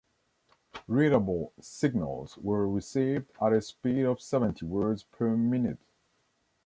[0.87, 5.77] Readable signals were received at a speed of seventy words per minute.